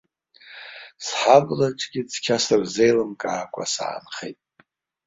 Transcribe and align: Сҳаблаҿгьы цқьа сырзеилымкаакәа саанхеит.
Сҳаблаҿгьы 1.05 2.01
цқьа 2.11 2.37
сырзеилымкаакәа 2.43 3.63
саанхеит. 3.73 4.39